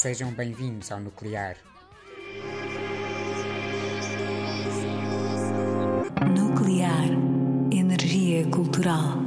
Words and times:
sejam 0.00 0.32
bem-vindos 0.32 0.90
ao 0.90 0.98
Nuclear. 0.98 1.58
Nuclear. 6.34 7.04
Energia 7.70 8.46
cultural. 8.46 9.18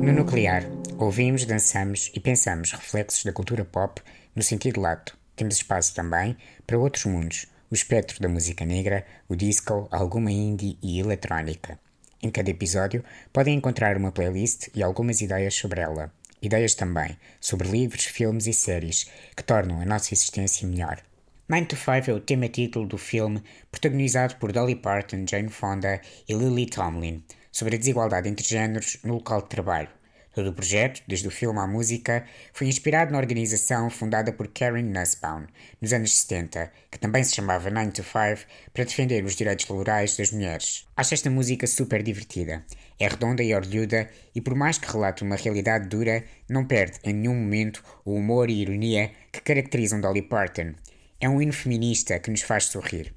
No 0.00 0.12
Nuclear, 0.12 0.62
ouvimos, 0.96 1.44
dançamos 1.44 2.12
e 2.14 2.20
pensamos 2.20 2.70
reflexos 2.70 3.24
da 3.24 3.32
cultura 3.32 3.64
pop 3.64 4.00
no 4.36 4.44
sentido 4.44 4.80
lato. 4.80 5.18
Temos 5.34 5.56
espaço 5.56 5.92
também 5.92 6.36
para 6.64 6.78
outros 6.78 7.04
mundos, 7.06 7.48
o 7.68 7.74
espectro 7.74 8.20
da 8.20 8.28
música 8.28 8.64
negra, 8.64 9.04
o 9.28 9.34
disco, 9.34 9.88
alguma 9.90 10.30
indie 10.30 10.78
e 10.80 11.00
eletrónica. 11.00 11.80
Em 12.22 12.30
cada 12.30 12.48
episódio 12.48 13.04
podem 13.32 13.56
encontrar 13.56 13.96
uma 13.96 14.12
playlist 14.12 14.68
e 14.72 14.84
algumas 14.84 15.20
ideias 15.20 15.56
sobre 15.56 15.80
ela. 15.80 16.12
Ideias 16.42 16.74
também 16.74 17.16
sobre 17.40 17.68
livros, 17.68 18.04
filmes 18.04 18.46
e 18.46 18.52
séries 18.52 19.10
que 19.36 19.42
tornam 19.42 19.80
a 19.80 19.86
nossa 19.86 20.12
existência 20.12 20.66
melhor. 20.68 21.02
9 21.48 21.66
to 21.66 21.76
5 21.76 22.10
é 22.10 22.12
o 22.12 22.20
tema 22.20 22.48
título 22.48 22.86
do 22.86 22.98
filme 22.98 23.42
protagonizado 23.70 24.36
por 24.36 24.52
Dolly 24.52 24.74
Parton, 24.74 25.24
Jane 25.28 25.48
Fonda 25.48 26.00
e 26.28 26.34
Lily 26.34 26.66
Tomlin 26.66 27.22
sobre 27.52 27.76
a 27.76 27.78
desigualdade 27.78 28.28
entre 28.28 28.46
géneros 28.46 28.98
no 29.04 29.14
local 29.14 29.42
de 29.42 29.48
trabalho. 29.48 29.88
Todo 30.36 30.50
o 30.50 30.52
projeto, 30.52 31.02
desde 31.08 31.26
o 31.26 31.30
filme 31.30 31.58
à 31.58 31.66
música, 31.66 32.26
foi 32.52 32.66
inspirado 32.66 33.10
na 33.10 33.16
organização 33.16 33.88
fundada 33.88 34.30
por 34.32 34.48
Karen 34.48 34.82
Nussbaum 34.82 35.46
nos 35.80 35.94
anos 35.94 36.14
70, 36.14 36.70
que 36.90 36.98
também 36.98 37.24
se 37.24 37.34
chamava 37.34 37.70
9 37.70 37.92
to 37.92 38.02
5, 38.02 38.46
para 38.74 38.84
defender 38.84 39.24
os 39.24 39.34
direitos 39.34 39.66
laborais 39.66 40.14
das 40.14 40.30
mulheres. 40.32 40.86
Acho 40.94 41.14
esta 41.14 41.30
música 41.30 41.66
super 41.66 42.02
divertida. 42.02 42.62
É 42.98 43.08
redonda 43.08 43.42
e 43.42 43.54
orlhuda 43.54 44.08
e, 44.34 44.40
por 44.40 44.54
mais 44.54 44.78
que 44.78 44.90
relate 44.90 45.22
uma 45.22 45.36
realidade 45.36 45.88
dura, 45.88 46.24
não 46.48 46.64
perde 46.64 46.98
em 47.04 47.12
nenhum 47.12 47.34
momento 47.34 47.82
o 48.04 48.14
humor 48.14 48.48
e 48.48 48.62
ironia 48.62 49.10
que 49.30 49.40
caracterizam 49.42 50.00
Dolly 50.00 50.22
Parton. 50.22 50.74
É 51.20 51.28
um 51.28 51.40
hino 51.40 51.52
feminista 51.52 52.18
que 52.18 52.30
nos 52.30 52.42
faz 52.42 52.64
sorrir. 52.64 53.14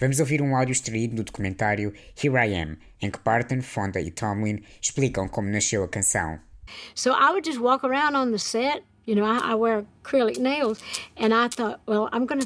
Vamos 0.00 0.20
ouvir 0.20 0.40
um 0.40 0.56
áudio 0.56 0.72
extraído 0.72 1.16
do 1.16 1.24
documentário 1.24 1.92
Here 2.22 2.36
I 2.36 2.54
Am, 2.54 2.78
em 3.02 3.10
que 3.10 3.18
Parton, 3.18 3.60
Fonda 3.60 4.00
e 4.00 4.10
Tomlin 4.10 4.62
explicam 4.80 5.28
como 5.28 5.50
nasceu 5.50 5.82
a 5.82 5.88
canção. 5.88 6.38
So 6.94 7.10
I 7.10 7.30
would 7.30 7.44
just 7.44 7.60
walk 7.60 7.84
around 7.84 8.16
on 8.16 8.30
the 8.30 8.38
set. 8.38 8.84
You 9.06 9.16
know, 9.16 9.24
I, 9.24 9.52
I 9.52 9.54
wear 9.54 9.86
acrylic 10.04 10.38
nails, 10.38 10.82
and 11.16 11.32
I 11.32 11.48
thought, 11.48 11.80
well, 11.86 12.10
I'm 12.12 12.26
gonna, 12.26 12.44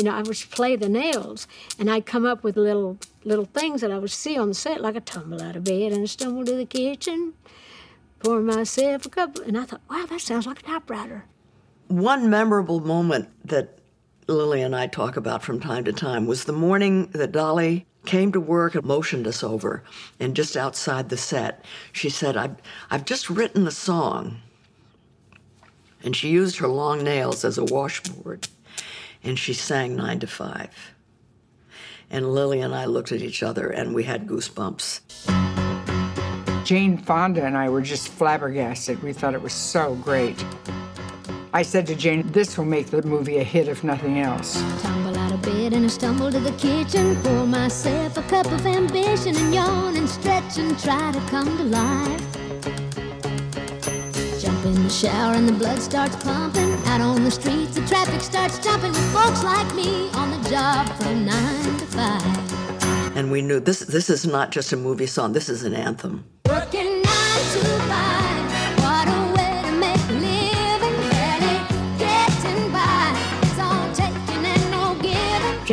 you 0.00 0.04
know, 0.04 0.14
I 0.14 0.22
would 0.22 0.36
play 0.50 0.76
the 0.76 0.88
nails, 0.88 1.46
and 1.78 1.90
I'd 1.90 2.06
come 2.06 2.24
up 2.24 2.42
with 2.42 2.56
little 2.56 2.96
little 3.22 3.44
things 3.44 3.82
that 3.82 3.90
I 3.90 3.98
would 3.98 4.10
see 4.10 4.38
on 4.38 4.48
the 4.48 4.54
set, 4.54 4.80
like 4.80 4.96
a 4.96 5.00
tumble 5.00 5.42
out 5.42 5.56
of 5.56 5.64
bed 5.64 5.92
and 5.92 6.08
stumble 6.08 6.42
to 6.46 6.54
the 6.54 6.64
kitchen, 6.64 7.34
pour 8.20 8.40
myself 8.40 9.04
a 9.04 9.10
cup, 9.10 9.38
and 9.40 9.58
I 9.58 9.64
thought, 9.64 9.82
wow, 9.90 10.06
that 10.08 10.22
sounds 10.22 10.46
like 10.46 10.60
a 10.60 10.62
typewriter. 10.62 11.26
One 11.88 12.30
memorable 12.30 12.80
moment 12.80 13.28
that 13.44 13.78
Lily 14.26 14.62
and 14.62 14.74
I 14.74 14.86
talk 14.86 15.18
about 15.18 15.42
from 15.42 15.60
time 15.60 15.84
to 15.84 15.92
time 15.92 16.26
was 16.26 16.44
the 16.44 16.54
morning 16.54 17.08
that 17.08 17.32
Dolly 17.32 17.84
came 18.06 18.32
to 18.32 18.40
work 18.40 18.74
and 18.74 18.86
motioned 18.86 19.26
us 19.26 19.42
over. 19.42 19.82
And 20.18 20.34
just 20.34 20.56
outside 20.56 21.10
the 21.10 21.18
set, 21.18 21.62
she 21.92 22.08
said, 22.08 22.38
I've, 22.38 22.56
I've 22.90 23.04
just 23.04 23.28
written 23.28 23.66
a 23.66 23.70
song. 23.70 24.40
And 26.02 26.16
she 26.16 26.30
used 26.30 26.56
her 26.56 26.68
long 26.68 27.04
nails 27.04 27.44
as 27.44 27.58
a 27.58 27.64
washboard. 27.64 28.48
And 29.22 29.38
she 29.38 29.52
sang 29.52 29.96
nine 29.96 30.20
to 30.20 30.26
five. 30.26 30.94
And 32.10 32.32
Lily 32.32 32.60
and 32.60 32.74
I 32.74 32.86
looked 32.86 33.12
at 33.12 33.22
each 33.22 33.42
other 33.42 33.68
and 33.68 33.94
we 33.94 34.02
had 34.04 34.26
goosebumps. 34.26 35.00
Jane 36.64 36.98
Fonda 36.98 37.44
and 37.44 37.56
I 37.56 37.68
were 37.68 37.82
just 37.82 38.08
flabbergasted. 38.08 39.02
We 39.02 39.12
thought 39.12 39.34
it 39.34 39.42
was 39.42 39.52
so 39.52 39.94
great. 39.96 40.44
I 41.52 41.62
said 41.62 41.86
to 41.88 41.96
Jane, 41.96 42.30
this 42.30 42.56
will 42.56 42.64
make 42.64 42.86
the 42.86 43.02
movie 43.02 43.38
a 43.38 43.42
hit 43.42 43.66
if 43.66 43.82
nothing 43.82 44.20
else. 44.20 44.54
Tumble 44.82 45.18
out 45.18 45.32
of 45.32 45.42
bed 45.42 45.72
and 45.72 45.84
I 45.84 45.88
stumble 45.88 46.30
to 46.30 46.38
the 46.38 46.52
kitchen. 46.52 47.16
Pour 47.22 47.46
myself 47.46 48.16
a 48.16 48.22
cup 48.22 48.46
of 48.46 48.64
ambition 48.66 49.36
and 49.36 49.52
yawn 49.52 49.96
and 49.96 50.08
stretch 50.08 50.58
and 50.58 50.78
try 50.78 51.10
to 51.10 51.20
come 51.28 51.56
to 51.56 51.64
life. 51.64 52.20
Jump 54.40 54.64
in 54.64 54.82
the 54.84 54.90
shower 54.90 55.34
and 55.34 55.48
the 55.48 55.52
blood 55.52 55.80
starts 55.80 56.16
pumping. 56.22 56.69
Out 56.90 57.00
on 57.00 57.22
the 57.22 57.30
streets, 57.30 57.76
the 57.76 57.86
traffic 57.86 58.20
starts 58.20 58.58
jumping 58.58 58.90
with 58.90 59.12
folks 59.12 59.44
like 59.44 59.72
me 59.76 60.10
on 60.10 60.30
the 60.32 60.50
job 60.50 60.88
from 60.96 61.24
nine 61.24 61.76
to 61.78 61.86
five. 61.86 63.16
And 63.16 63.30
we 63.30 63.42
knew 63.42 63.60
this, 63.60 63.78
this 63.78 64.10
is 64.10 64.26
not 64.26 64.50
just 64.50 64.72
a 64.72 64.76
movie 64.76 65.06
song, 65.06 65.32
this 65.32 65.48
is 65.48 65.62
an 65.62 65.72
anthem. 65.72 66.24
Working 66.48 66.69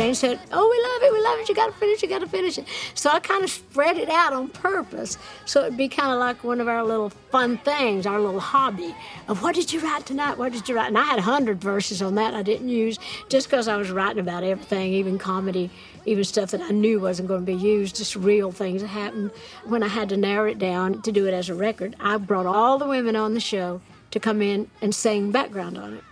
Jane 0.08 0.14
said, 0.14 0.40
oh, 0.52 0.70
we 0.70 0.82
love 0.82 1.02
it, 1.02 1.12
we 1.12 1.20
love 1.22 1.38
it. 1.38 1.48
You 1.50 1.54
got 1.54 1.66
to 1.66 1.78
finish. 1.78 2.02
You 2.02 2.08
got 2.08 2.20
to 2.20 2.26
finish 2.26 2.56
it. 2.56 2.66
So 2.94 3.10
I 3.10 3.20
kind 3.20 3.44
of 3.44 3.50
spread 3.50 3.98
it 3.98 4.08
out 4.08 4.32
on 4.32 4.48
purpose, 4.48 5.18
so 5.44 5.64
it'd 5.64 5.76
be 5.76 5.88
kind 5.88 6.10
of 6.10 6.18
like 6.18 6.42
one 6.42 6.62
of 6.62 6.68
our 6.68 6.82
little 6.82 7.10
fun 7.10 7.58
things, 7.58 8.06
our 8.06 8.18
little 8.18 8.40
hobby 8.40 8.94
of 9.28 9.42
what 9.42 9.54
did 9.54 9.70
you 9.70 9.80
write 9.80 10.06
tonight? 10.06 10.38
What 10.38 10.52
did 10.52 10.66
you 10.66 10.74
write? 10.74 10.88
And 10.88 10.96
I 10.96 11.04
had 11.04 11.18
a 11.18 11.22
hundred 11.22 11.60
verses 11.60 12.00
on 12.00 12.14
that 12.14 12.32
I 12.32 12.42
didn't 12.42 12.70
use 12.70 12.98
just 13.28 13.48
because 13.48 13.68
I 13.68 13.76
was 13.76 13.90
writing 13.90 14.20
about 14.20 14.44
everything, 14.44 14.94
even 14.94 15.18
comedy, 15.18 15.68
even 16.06 16.24
stuff 16.24 16.52
that 16.52 16.62
I 16.62 16.70
knew 16.70 17.00
wasn't 17.00 17.28
going 17.28 17.44
to 17.44 17.52
be 17.52 17.58
used, 17.58 17.96
just 17.96 18.16
real 18.16 18.50
things 18.50 18.80
that 18.80 18.88
happened. 18.88 19.30
When 19.66 19.82
I 19.82 19.88
had 19.88 20.08
to 20.08 20.16
narrow 20.16 20.48
it 20.48 20.58
down 20.58 21.02
to 21.02 21.12
do 21.12 21.26
it 21.26 21.34
as 21.34 21.50
a 21.50 21.54
record, 21.54 21.96
I 22.00 22.16
brought 22.16 22.46
all 22.46 22.78
the 22.78 22.88
women 22.88 23.14
on 23.14 23.34
the 23.34 23.40
show 23.40 23.82
to 24.12 24.18
come 24.18 24.40
in 24.40 24.70
and 24.80 24.94
sing 24.94 25.32
background 25.32 25.76
on 25.76 25.92
it. 25.92 26.04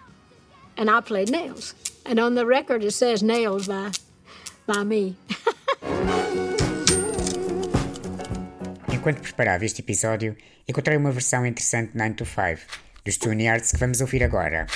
And 0.77 0.91
I 0.91 1.01
played 1.01 1.31
nails. 1.31 1.75
And 2.09 2.21
on 2.21 2.37
the 2.37 2.47
record 2.47 2.85
it 2.85 2.93
says 2.93 3.21
nails 3.21 3.67
by, 3.67 3.91
by 4.67 4.85
me. 4.85 5.17
Enquanto 8.93 9.21
preparava 9.21 9.65
este 9.65 9.81
episódio, 9.83 10.37
encontrei 10.69 10.97
uma 10.97 11.11
versão 11.11 11.45
interessante 11.45 11.93
de 11.93 11.99
9 11.99 12.15
to 12.15 12.25
5, 12.25 12.61
dos 13.05 13.17
Tune 13.19 13.49
Arts 13.49 13.73
que 13.73 13.79
vamos 13.79 14.01
ouvir 14.01 14.23
agora. 14.23 14.67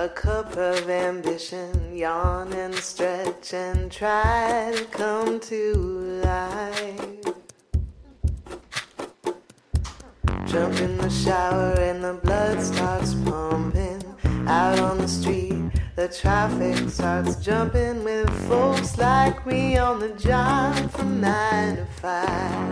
A 0.00 0.08
cup 0.08 0.56
of 0.56 0.88
ambition. 0.88 1.94
Yawn 1.94 2.50
and 2.54 2.74
stretch 2.74 3.52
and 3.52 3.92
try 3.92 4.72
to 4.74 4.84
come 4.86 5.38
to 5.38 5.74
life. 6.24 7.20
Jump 10.46 10.80
in 10.80 10.96
the 10.96 11.10
shower 11.10 11.74
and 11.80 12.02
the 12.02 12.14
blood 12.24 12.62
starts 12.62 13.12
pumping. 13.12 14.02
Out 14.46 14.78
on 14.78 14.96
the 14.96 15.08
street, 15.08 15.70
the 15.96 16.08
traffic 16.08 16.88
starts 16.88 17.36
jumping 17.36 18.02
with 18.02 18.30
folks 18.48 18.96
like 18.96 19.46
me 19.46 19.76
on 19.76 19.98
the 20.00 20.14
job 20.14 20.90
from 20.92 21.20
nine 21.20 21.76
to 21.76 21.84
five. 22.00 22.69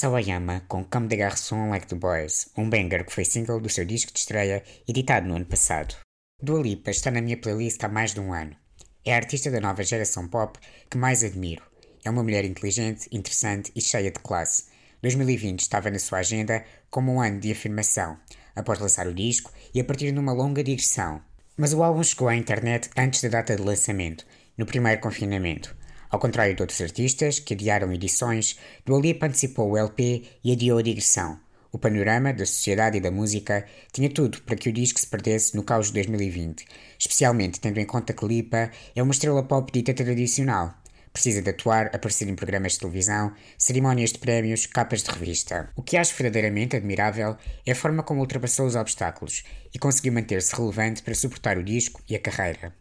Sawayama 0.00 0.62
com 0.66 0.82
Come 0.82 1.08
the 1.08 1.16
Garçon 1.16 1.68
Like 1.68 1.86
the 1.86 1.94
Boys, 1.94 2.48
um 2.56 2.70
banger 2.70 3.04
que 3.04 3.12
foi 3.12 3.22
single 3.22 3.60
do 3.60 3.68
seu 3.68 3.84
disco 3.84 4.10
de 4.14 4.20
estreia, 4.20 4.64
editado 4.88 5.28
no 5.28 5.36
ano 5.36 5.44
passado. 5.44 5.94
Dua 6.42 6.62
Lipa 6.62 6.90
está 6.90 7.10
na 7.10 7.20
minha 7.20 7.36
playlist 7.36 7.84
há 7.84 7.88
mais 7.90 8.14
de 8.14 8.20
um 8.20 8.32
ano. 8.32 8.56
É 9.04 9.12
a 9.12 9.16
artista 9.16 9.50
da 9.50 9.60
nova 9.60 9.82
geração 9.82 10.26
pop 10.26 10.58
que 10.88 10.96
mais 10.96 11.22
admiro. 11.22 11.62
É 12.02 12.08
uma 12.08 12.22
mulher 12.22 12.46
inteligente, 12.46 13.10
interessante 13.12 13.70
e 13.76 13.82
cheia 13.82 14.10
de 14.10 14.20
classe. 14.20 14.68
2020 15.02 15.60
estava 15.60 15.90
na 15.90 15.98
sua 15.98 16.20
agenda 16.20 16.64
como 16.90 17.12
um 17.12 17.20
ano 17.20 17.38
de 17.38 17.52
afirmação, 17.52 18.18
após 18.56 18.78
lançar 18.78 19.06
o 19.06 19.12
disco 19.12 19.52
e 19.74 19.82
a 19.82 19.84
partir 19.84 20.12
de 20.12 20.18
uma 20.18 20.32
longa 20.32 20.64
digressão. 20.64 21.20
Mas 21.58 21.74
o 21.74 21.82
álbum 21.82 22.02
chegou 22.02 22.28
à 22.28 22.34
internet 22.34 22.88
antes 22.96 23.20
da 23.20 23.28
data 23.28 23.54
de 23.54 23.60
lançamento, 23.60 24.24
no 24.56 24.64
primeiro 24.64 24.98
confinamento. 24.98 25.76
Ao 26.10 26.18
contrário 26.18 26.54
de 26.54 26.62
outros 26.62 26.80
artistas 26.80 27.38
que 27.38 27.54
adiaram 27.54 27.92
edições, 27.92 28.58
Dua 28.84 29.00
Lipa 29.00 29.26
antecipou 29.26 29.70
o 29.70 29.76
LP 29.76 30.24
e 30.42 30.52
adiou 30.52 30.78
a 30.78 30.82
digressão. 30.82 31.38
O 31.70 31.78
panorama 31.78 32.32
da 32.32 32.44
sociedade 32.44 32.98
e 32.98 33.00
da 33.00 33.12
música 33.12 33.64
tinha 33.92 34.10
tudo 34.10 34.42
para 34.42 34.56
que 34.56 34.68
o 34.68 34.72
disco 34.72 34.98
se 34.98 35.06
perdesse 35.06 35.54
no 35.54 35.62
caos 35.62 35.86
de 35.86 35.92
2020, 35.94 36.66
especialmente 36.98 37.60
tendo 37.60 37.78
em 37.78 37.86
conta 37.86 38.12
que 38.12 38.26
Lipa 38.26 38.72
é 38.94 39.00
uma 39.00 39.12
estrela 39.12 39.44
pop 39.44 39.70
dita 39.70 39.94
tradicional. 39.94 40.74
Precisa 41.12 41.42
de 41.42 41.50
atuar, 41.50 41.86
aparecer 41.94 42.28
em 42.28 42.34
programas 42.34 42.72
de 42.72 42.80
televisão, 42.80 43.32
cerimónias 43.56 44.10
de 44.10 44.18
prémios, 44.18 44.66
capas 44.66 45.04
de 45.04 45.10
revista. 45.10 45.70
O 45.76 45.82
que 45.82 45.96
acho 45.96 46.16
verdadeiramente 46.16 46.74
admirável 46.74 47.36
é 47.64 47.70
a 47.70 47.76
forma 47.76 48.02
como 48.02 48.20
ultrapassou 48.20 48.66
os 48.66 48.74
obstáculos 48.74 49.44
e 49.72 49.78
conseguiu 49.78 50.12
manter-se 50.12 50.54
relevante 50.56 51.02
para 51.04 51.14
suportar 51.14 51.56
o 51.56 51.64
disco 51.64 52.02
e 52.08 52.16
a 52.16 52.20
carreira. 52.20 52.79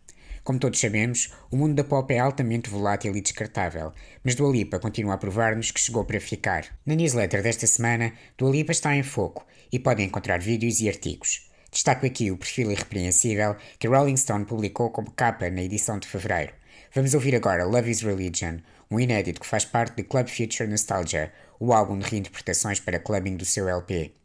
Como 0.50 0.58
todos 0.58 0.80
sabemos, 0.80 1.32
o 1.52 1.56
mundo 1.56 1.76
da 1.76 1.84
pop 1.84 2.12
é 2.12 2.18
altamente 2.18 2.72
volátil 2.72 3.16
e 3.16 3.22
descartável, 3.22 3.94
mas 4.24 4.34
Dua 4.34 4.52
Lipa 4.52 4.80
continua 4.80 5.14
a 5.14 5.18
provar-nos 5.20 5.70
que 5.70 5.80
chegou 5.80 6.04
para 6.04 6.20
ficar. 6.20 6.66
Na 6.84 6.96
newsletter 6.96 7.44
desta 7.44 7.68
semana, 7.68 8.14
Dua 8.36 8.50
Lipa 8.50 8.72
está 8.72 8.96
em 8.96 9.04
foco 9.04 9.46
e 9.72 9.78
podem 9.78 10.08
encontrar 10.08 10.40
vídeos 10.40 10.80
e 10.80 10.90
artigos. 10.90 11.48
Destaco 11.72 12.04
aqui 12.04 12.32
o 12.32 12.38
perfil 12.38 12.72
irrepreensível 12.72 13.58
que 13.78 13.88
Rolling 13.88 14.18
Stone 14.18 14.46
publicou 14.46 14.90
como 14.90 15.12
capa 15.12 15.52
na 15.52 15.62
edição 15.62 16.00
de 16.00 16.08
fevereiro. 16.08 16.54
Vamos 16.96 17.14
ouvir 17.14 17.36
agora 17.36 17.64
Love 17.64 17.92
is 17.92 18.02
Religion, 18.02 18.58
um 18.90 19.00
inédito 19.00 19.42
que 19.42 19.46
faz 19.46 19.66
parte 19.66 19.98
de 19.98 20.04
Club 20.04 20.28
Future 20.30 20.68
Nostalgia, 20.68 21.32
o 21.60 21.72
álbum 21.74 22.00
de 22.00 22.10
reinterpretações 22.10 22.80
para 22.80 22.98
clubbing 22.98 23.38
do 23.38 23.46
seu 23.46 23.70
LP. 23.70 24.16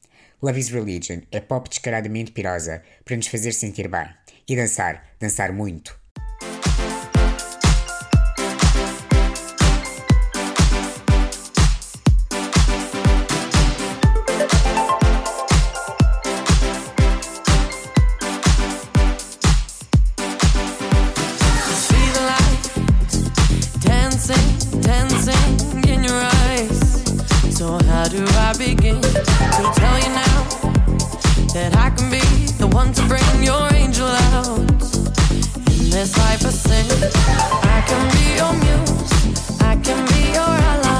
Love 0.40 0.58
is 0.58 0.70
Religion 0.70 1.20
é 1.30 1.40
pop 1.42 1.68
descaradamente 1.68 2.32
pirosa 2.32 2.82
para 3.04 3.14
nos 3.14 3.26
fazer 3.26 3.52
sentir 3.52 3.88
bem. 3.88 4.08
E 4.48 4.56
dançar, 4.56 5.06
dançar 5.20 5.52
muito. 5.52 6.02
dancing 25.08 25.88
in 25.88 26.04
your 26.04 26.20
eyes. 26.46 27.02
So, 27.56 27.78
how 27.84 28.04
do 28.08 28.24
I 28.48 28.54
begin 28.58 29.00
to 29.00 29.72
tell 29.74 29.98
you 29.98 30.10
now 30.24 30.38
that 31.52 31.74
I 31.76 31.90
can 31.90 32.10
be 32.10 32.24
the 32.58 32.66
one 32.66 32.92
to 32.92 33.02
bring 33.06 33.42
your 33.42 33.72
angel 33.72 34.06
out? 34.06 34.58
In 34.58 35.90
this 35.90 36.16
life 36.18 36.44
I 36.44 36.50
sin? 36.50 36.86
I 37.62 37.82
can 37.88 38.04
be 38.16 38.36
your 38.40 38.52
muse, 38.64 39.60
I 39.60 39.76
can 39.76 40.06
be 40.08 40.32
your 40.32 40.54
ally. 40.70 40.93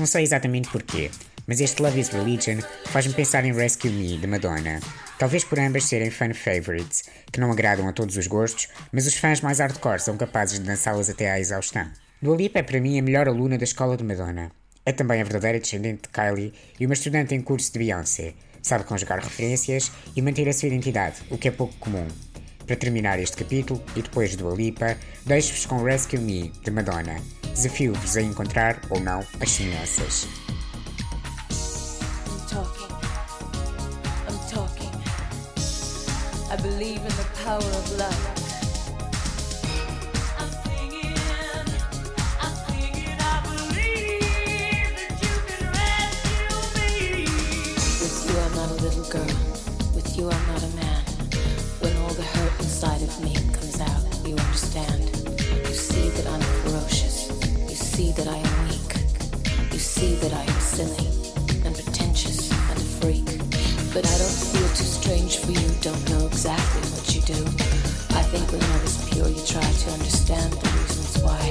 Não 0.00 0.06
sei 0.06 0.22
exatamente 0.22 0.70
porquê, 0.70 1.10
mas 1.46 1.60
este 1.60 1.82
Love 1.82 2.00
is 2.00 2.08
Religion 2.08 2.58
faz-me 2.86 3.12
pensar 3.12 3.44
em 3.44 3.52
Rescue 3.52 3.90
Me, 3.90 4.16
de 4.16 4.26
Madonna. 4.26 4.80
Talvez 5.18 5.44
por 5.44 5.58
ambas 5.58 5.84
serem 5.84 6.10
fan 6.10 6.32
favorites, 6.32 7.04
que 7.30 7.38
não 7.38 7.52
agradam 7.52 7.86
a 7.86 7.92
todos 7.92 8.16
os 8.16 8.26
gostos, 8.26 8.68
mas 8.90 9.06
os 9.06 9.14
fãs 9.14 9.42
mais 9.42 9.58
hardcore 9.58 10.00
são 10.00 10.16
capazes 10.16 10.58
de 10.58 10.64
dançá-las 10.64 11.10
até 11.10 11.30
à 11.30 11.38
exaustão. 11.38 11.86
Dua 12.22 12.34
Lipa 12.34 12.60
é 12.60 12.62
para 12.62 12.80
mim 12.80 12.98
a 12.98 13.02
melhor 13.02 13.28
aluna 13.28 13.58
da 13.58 13.64
escola 13.64 13.94
de 13.94 14.02
Madonna. 14.02 14.50
É 14.86 14.92
também 14.92 15.20
a 15.20 15.24
verdadeira 15.24 15.60
descendente 15.60 16.04
de 16.04 16.08
Kylie 16.08 16.54
e 16.80 16.86
uma 16.86 16.94
estudante 16.94 17.34
em 17.34 17.42
curso 17.42 17.70
de 17.70 17.78
Beyoncé. 17.78 18.32
Sabe 18.62 18.84
conjugar 18.84 19.22
referências 19.22 19.92
e 20.16 20.22
manter 20.22 20.48
a 20.48 20.52
sua 20.54 20.68
identidade, 20.68 21.16
o 21.28 21.36
que 21.36 21.48
é 21.48 21.50
pouco 21.50 21.74
comum. 21.74 22.08
Para 22.66 22.76
terminar 22.76 23.18
este 23.18 23.36
capítulo, 23.36 23.84
e 23.94 24.00
depois 24.00 24.30
de 24.30 24.38
Dua 24.38 24.56
deixo-vos 25.26 25.66
com 25.66 25.82
Rescue 25.82 26.18
Me, 26.18 26.50
de 26.64 26.70
Madonna. 26.70 27.39
Desafio-vos 27.60 28.16
a 28.16 28.22
encontrar, 28.22 28.80
ou 28.88 28.98
não, 29.00 29.20
as 29.38 29.50
semelhanças. 29.50 30.26
I 36.50 36.56
believe 36.62 37.02
in 37.02 37.08
the 37.08 37.26
power 37.44 37.58
of 37.58 37.98
love. 37.98 38.39
Silly 60.86 61.08
and 61.66 61.74
pretentious 61.74 62.50
and 62.50 62.78
a 62.78 62.88
freak. 63.00 63.24
But 63.92 64.06
I 64.06 64.16
don't 64.16 64.40
feel 64.52 64.68
too 64.68 64.88
strange 64.98 65.36
for 65.38 65.52
you, 65.52 65.68
don't 65.80 66.04
know 66.10 66.26
exactly 66.26 66.80
what 66.94 67.06
you 67.14 67.20
do. 67.22 67.40
I 68.16 68.22
think 68.32 68.50
when 68.52 68.62
I 68.62 68.82
was 68.82 68.96
pure, 69.10 69.28
you 69.28 69.42
tried 69.44 69.76
to 69.84 69.90
understand 69.92 70.52
the 70.52 70.68
reasons 70.80 71.22
why. 71.22 71.42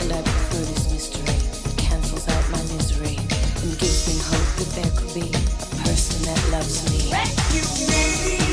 And 0.00 0.12
I 0.12 0.22
prefer 0.22 0.62
this 0.70 0.86
mystery. 0.92 1.34
It 1.34 1.78
cancels 1.78 2.28
out 2.28 2.44
my 2.50 2.62
misery 2.74 3.16
and 3.62 3.78
gives 3.78 4.06
me 4.06 4.16
hope 4.30 4.50
that 4.58 4.70
there 4.76 4.92
could 4.94 5.12
be 5.14 5.28
a 5.34 5.68
person 5.82 6.22
that 6.28 6.40
loves 6.52 6.86
me. 6.92 7.10
With 7.10 8.47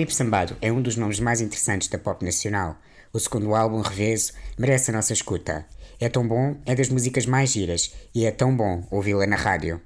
Filipe 0.00 0.14
Sambado 0.14 0.56
é 0.62 0.72
um 0.72 0.80
dos 0.80 0.96
nomes 0.96 1.20
mais 1.20 1.42
interessantes 1.42 1.86
da 1.88 1.98
pop 1.98 2.24
nacional. 2.24 2.78
O 3.12 3.18
segundo 3.18 3.54
álbum, 3.54 3.82
Reveso, 3.82 4.32
merece 4.58 4.90
a 4.90 4.94
nossa 4.94 5.12
escuta. 5.12 5.66
É 6.00 6.08
Tão 6.08 6.26
Bom 6.26 6.56
é 6.64 6.74
das 6.74 6.88
músicas 6.88 7.26
mais 7.26 7.50
giras 7.52 7.92
e 8.14 8.24
é 8.24 8.30
tão 8.30 8.56
bom 8.56 8.82
ouvi-la 8.90 9.26
na 9.26 9.36
rádio. 9.36 9.78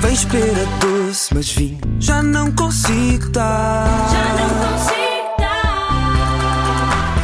Vens 0.00 0.24
pera 0.24 0.75
doce, 1.16 1.34
mas 1.34 1.50
vinho 1.50 1.80
já 1.98 2.22
não 2.22 2.52
consigo 2.52 3.30
dar. 3.30 3.86
Já 4.12 4.24
não 4.34 4.50
consigo 4.66 5.34
dar. 5.38 7.14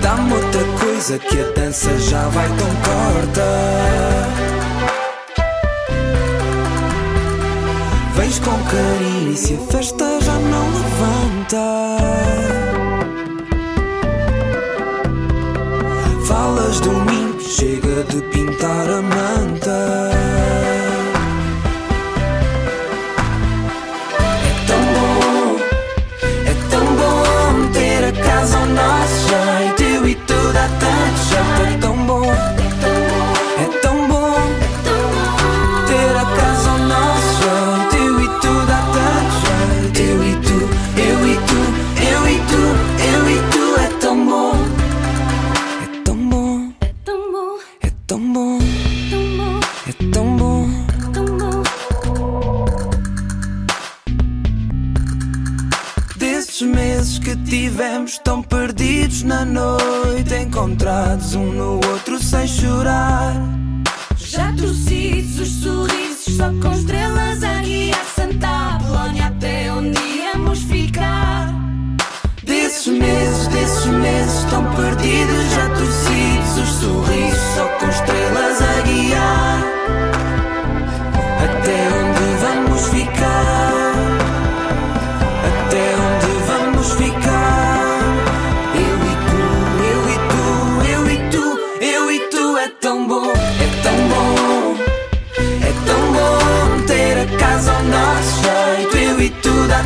Dá-me 0.00 0.32
outra 0.34 0.64
coisa 0.78 1.18
que 1.18 1.40
a 1.40 1.50
dança 1.56 1.98
já 1.98 2.28
vai 2.28 2.46
tão 2.46 2.68
corta. 2.86 3.42
Vens 8.14 8.38
com 8.38 8.56
carinho 8.64 9.32
e 9.32 9.36
se 9.36 9.54
a 9.54 9.58
festa 9.72 10.20
já 10.20 10.34
não 10.34 10.64
levanta. 10.70 11.96
Falas 16.28 16.80
do 16.80 16.92
mim, 16.92 17.40
chega 17.40 18.04
de 18.04 18.22
pintar 18.30 18.88
a 18.88 19.02
manta. 19.02 19.71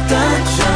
the 0.09 0.14
job. 0.57 0.75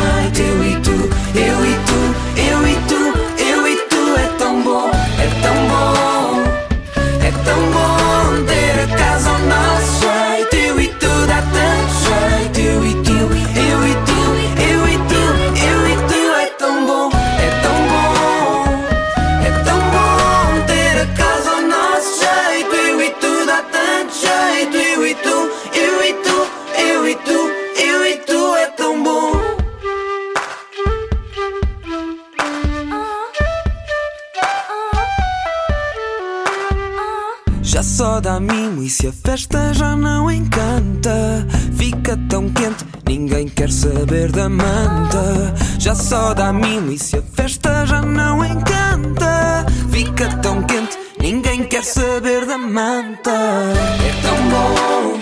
Só 38.00 38.18
dá 38.18 38.40
mimo 38.40 38.82
e 38.82 38.88
se 38.88 39.08
a 39.08 39.12
festa 39.12 39.74
já 39.74 39.94
não 39.94 40.30
encanta 40.30 41.46
Fica 41.76 42.16
tão 42.30 42.48
quente, 42.48 42.82
ninguém 43.06 43.46
quer 43.46 43.70
saber 43.70 44.32
da 44.32 44.48
manta. 44.48 45.54
Já 45.78 45.94
só 45.94 46.32
dá 46.32 46.50
mimo 46.50 46.92
e 46.92 46.98
se 46.98 47.18
a 47.18 47.22
festa 47.22 47.84
já 47.84 48.00
não 48.00 48.42
encanta 48.42 49.66
Fica 49.90 50.34
tão 50.38 50.62
quente, 50.62 50.96
ninguém 51.20 51.62
quer 51.64 51.84
saber 51.84 52.46
da 52.46 52.56
manta. 52.56 53.32
É 53.32 54.22
tão 54.22 54.48
bom, 54.48 55.20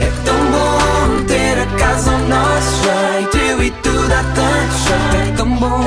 é 0.00 0.10
tão 0.24 0.40
bom 0.52 1.24
ter 1.26 1.58
a 1.58 1.66
casa 1.78 2.12
ao 2.12 2.18
nosso 2.20 2.82
jeito 2.82 3.36
Eu 3.36 3.62
e 3.62 3.70
tu 3.72 3.92
dá 4.08 4.24
tanto 4.34 4.74
jeito. 4.88 5.32
É 5.32 5.36
tão 5.36 5.54
bom, 5.56 5.84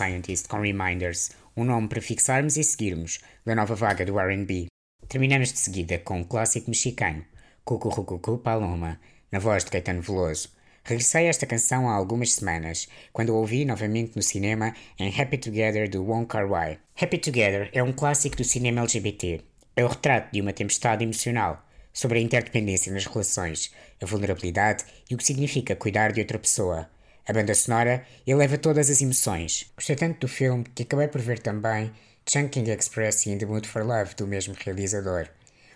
Scientist 0.00 0.48
com 0.48 0.62
Reminders, 0.62 1.30
um 1.54 1.62
nome 1.62 1.86
para 1.86 2.00
fixarmos 2.00 2.56
e 2.56 2.64
seguirmos 2.64 3.18
da 3.44 3.54
nova 3.54 3.74
vaga 3.74 4.02
do 4.06 4.18
R&B. 4.18 4.68
Terminamos 5.06 5.52
de 5.52 5.58
seguida 5.58 5.98
com 5.98 6.20
um 6.20 6.24
clássico 6.24 6.70
mexicano, 6.70 7.22
Cucurucucu 7.66 8.38
Paloma, 8.38 8.98
na 9.30 9.38
voz 9.38 9.62
de 9.62 9.70
Caetano 9.70 10.00
Veloso. 10.00 10.48
Regressei 10.82 11.26
a 11.26 11.28
esta 11.28 11.44
canção 11.44 11.86
há 11.86 11.92
algumas 11.92 12.32
semanas, 12.32 12.88
quando 13.12 13.30
a 13.30 13.36
ouvi 13.36 13.66
novamente 13.66 14.16
no 14.16 14.22
cinema 14.22 14.74
em 14.98 15.12
Happy 15.20 15.36
Together 15.36 15.86
do 15.86 16.02
Wong 16.02 16.26
Kar-wai. 16.26 16.78
Happy 16.98 17.18
Together 17.18 17.68
é 17.74 17.82
um 17.82 17.92
clássico 17.92 18.36
do 18.36 18.44
cinema 18.44 18.80
LGBT. 18.80 19.42
É 19.76 19.84
o 19.84 19.88
retrato 19.88 20.32
de 20.32 20.40
uma 20.40 20.54
tempestade 20.54 21.04
emocional 21.04 21.62
sobre 21.92 22.18
a 22.18 22.22
interdependência 22.22 22.90
nas 22.90 23.04
relações, 23.04 23.70
a 24.00 24.06
vulnerabilidade 24.06 24.82
e 25.10 25.14
o 25.14 25.18
que 25.18 25.24
significa 25.24 25.76
cuidar 25.76 26.10
de 26.10 26.20
outra 26.20 26.38
pessoa. 26.38 26.88
A 27.30 27.32
banda 27.32 27.54
sonora 27.54 28.04
eleva 28.26 28.58
todas 28.58 28.90
as 28.90 29.00
emoções. 29.00 29.70
Gostei 29.76 29.94
tanto 29.94 30.18
do 30.18 30.26
filme 30.26 30.64
que 30.74 30.82
acabei 30.82 31.06
por 31.06 31.20
ver 31.20 31.38
também 31.38 31.92
Chunking 32.28 32.68
Express 32.68 33.24
e 33.24 33.30
In 33.30 33.38
the 33.38 33.46
Mood 33.46 33.68
for 33.68 33.86
Love 33.86 34.16
do 34.16 34.26
mesmo 34.26 34.52
realizador. 34.58 35.28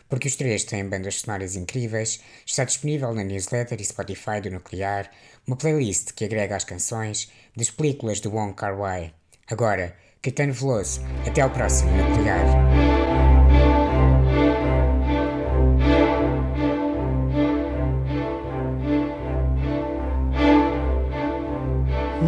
Porque 0.09 0.27
os 0.27 0.35
três 0.35 0.65
têm 0.65 0.89
bandas 0.89 1.21
sonoras 1.21 1.55
incríveis, 1.55 2.19
está 2.45 2.65
disponível 2.65 3.15
na 3.15 3.23
newsletter 3.23 3.81
e 3.81 3.85
Spotify 3.85 4.41
do 4.43 4.51
Nuclear 4.51 5.09
uma 5.47 5.55
playlist 5.55 6.11
que 6.17 6.25
agrega 6.25 6.57
as 6.57 6.65
canções 6.65 7.31
das 7.57 7.71
películas 7.71 8.19
do 8.19 8.35
Wong 8.35 8.53
Kar-wai. 8.55 9.15
Agora, 9.47 9.95
Caetano 10.21 10.53
Veloso, 10.53 11.03
até 11.25 11.41
ao 11.41 11.51
próximo 11.51 11.93
Nuclear. 11.93 12.94